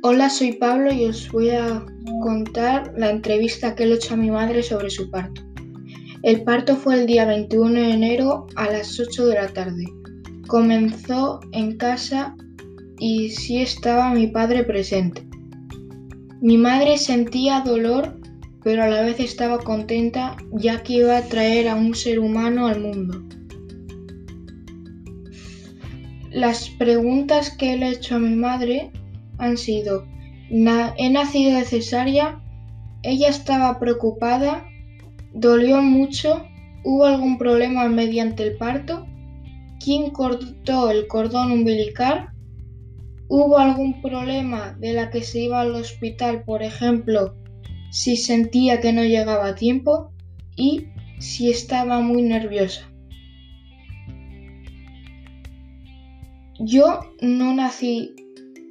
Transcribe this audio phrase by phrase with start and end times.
[0.00, 1.84] Hola, soy Pablo y os voy a
[2.22, 5.42] contar la entrevista que le he hecho a mi madre sobre su parto.
[6.22, 9.86] El parto fue el día 21 de enero a las 8 de la tarde.
[10.46, 12.36] Comenzó en casa
[13.00, 15.26] y sí estaba mi padre presente.
[16.40, 18.20] Mi madre sentía dolor,
[18.62, 22.68] pero a la vez estaba contenta ya que iba a traer a un ser humano
[22.68, 23.20] al mundo.
[26.30, 28.92] Las preguntas que le he hecho a mi madre
[29.38, 30.06] han sido,
[30.50, 32.42] he nacido de cesárea,
[33.02, 34.66] ella estaba preocupada,
[35.32, 36.44] dolió mucho,
[36.84, 39.06] hubo algún problema mediante el parto,
[39.82, 42.30] quién cortó el cordón umbilical,
[43.28, 47.34] hubo algún problema de la que se iba al hospital, por ejemplo,
[47.90, 50.12] si sentía que no llegaba a tiempo
[50.56, 52.90] y si estaba muy nerviosa.
[56.60, 58.16] Yo no nací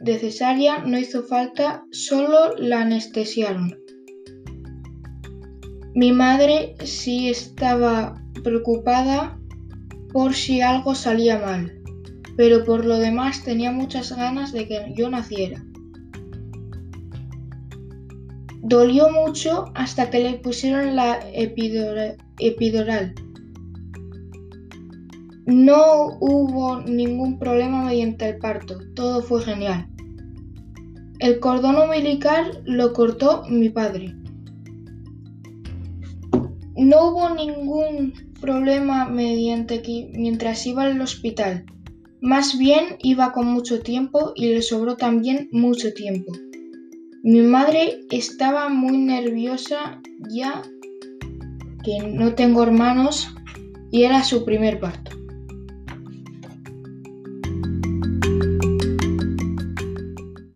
[0.00, 3.78] de cesárea no hizo falta, solo la anestesiaron.
[5.94, 9.38] Mi madre sí estaba preocupada
[10.12, 11.82] por si algo salía mal,
[12.36, 15.62] pero por lo demás tenía muchas ganas de que yo naciera.
[18.62, 23.14] Dolió mucho hasta que le pusieron la epidural.
[25.50, 29.88] No hubo ningún problema mediante el parto, todo fue genial.
[31.18, 34.14] El cordón umbilical lo cortó mi padre.
[36.76, 41.64] No hubo ningún problema mediante que, mientras iba al hospital.
[42.20, 46.30] Más bien iba con mucho tiempo y le sobró también mucho tiempo.
[47.24, 50.62] Mi madre estaba muy nerviosa ya
[51.82, 53.34] que no tengo hermanos
[53.90, 55.09] y era su primer parto.